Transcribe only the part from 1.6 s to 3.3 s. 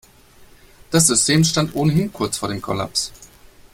ohnehin kurz vor dem Kollaps.